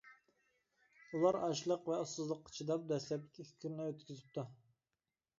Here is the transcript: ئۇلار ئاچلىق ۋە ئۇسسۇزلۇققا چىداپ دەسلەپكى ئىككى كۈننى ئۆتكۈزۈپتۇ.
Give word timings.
ئۇلار 1.17 1.35
ئاچلىق 1.47 1.83
ۋە 1.91 1.97
ئۇسسۇزلۇققا 2.03 2.53
چىداپ 2.55 2.87
دەسلەپكى 2.93 3.43
ئىككى 3.45 3.59
كۈننى 3.65 3.85
ئۆتكۈزۈپتۇ. 3.91 4.47